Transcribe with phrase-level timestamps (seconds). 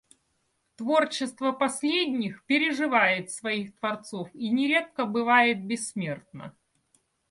[0.77, 6.55] Творчество последних переживает своих творцов и нередко бывает бессмертно.